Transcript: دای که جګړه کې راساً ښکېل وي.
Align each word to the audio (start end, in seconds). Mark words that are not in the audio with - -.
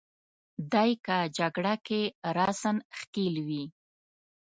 دای 0.73 0.91
که 1.05 1.17
جګړه 1.37 1.73
کې 1.85 2.01
راساً 2.37 2.71
ښکېل 2.97 3.35
وي. 3.47 3.63